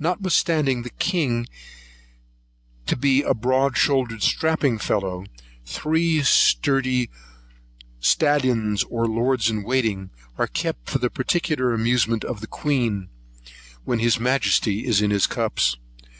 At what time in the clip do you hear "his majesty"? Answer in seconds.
14.00-14.84